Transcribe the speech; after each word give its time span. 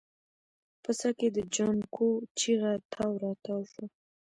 په 0.83 0.91
څاه 0.99 1.11
کې 1.17 1.27
د 1.35 1.37
جانکو 1.55 2.07
چيغه 2.39 2.73
تاو 2.91 3.11
راتاو 3.23 3.59
شوه. 3.71 3.85